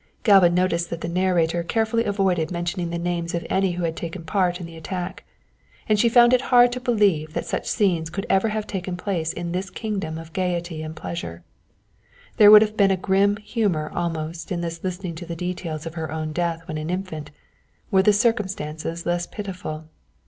[0.23, 4.23] Galva noticed that the narrator carefully avoided mentioning the names of any who had taken
[4.23, 5.23] part in the attack,
[5.87, 9.31] and she found it hard to believe that such scenes could have ever taken place
[9.31, 11.43] in this kingdom of gaiety and pleasure.
[12.37, 15.93] There would have been a grim humour almost in this listening to the details of
[15.93, 17.29] her own death when an infant,
[17.91, 19.85] were the circumstances less pitiful.